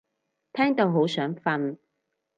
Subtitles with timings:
[0.51, 1.77] 聽到好想瞓